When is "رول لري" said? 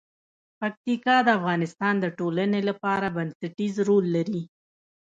3.87-4.43